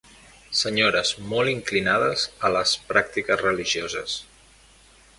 [0.59, 4.21] Senyores molt inclinades a les pràctiques religioses.